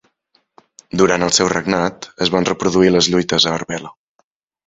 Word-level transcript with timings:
Durant 1.01 1.25
el 1.25 1.33
seu 1.37 1.49
regnat 1.53 2.09
es 2.27 2.33
van 2.37 2.49
reproduir 2.51 2.91
les 2.95 3.11
lluites 3.15 3.47
a 3.51 3.55
Arbela. 3.61 3.93